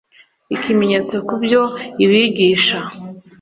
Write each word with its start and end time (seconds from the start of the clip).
ikimenyetso 0.55 1.15
ku 1.27 1.35
byo 1.43 1.61
ibigisha 2.03 2.79